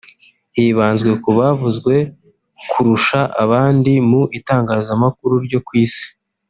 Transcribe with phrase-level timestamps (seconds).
[0.55, 1.95] hibanzwe ku bavuzwe
[2.69, 6.07] kurusha abandi mu itangazamakuru ryo ku isi